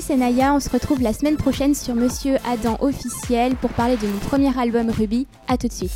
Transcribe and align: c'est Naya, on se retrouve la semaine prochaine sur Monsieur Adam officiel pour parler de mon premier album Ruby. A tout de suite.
c'est 0.00 0.16
Naya, 0.16 0.52
on 0.52 0.60
se 0.60 0.68
retrouve 0.68 1.00
la 1.00 1.12
semaine 1.12 1.36
prochaine 1.36 1.74
sur 1.74 1.94
Monsieur 1.94 2.36
Adam 2.44 2.76
officiel 2.80 3.54
pour 3.56 3.70
parler 3.70 3.96
de 3.96 4.06
mon 4.06 4.18
premier 4.18 4.56
album 4.58 4.90
Ruby. 4.90 5.26
A 5.48 5.56
tout 5.56 5.68
de 5.68 5.72
suite. 5.72 5.92